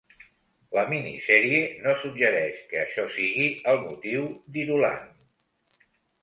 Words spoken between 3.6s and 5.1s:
el motiu d'Irulan.